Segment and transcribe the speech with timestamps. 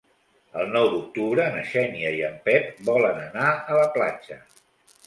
[0.61, 4.43] El nou d'octubre na Xènia i en Pep volen anar a la platja.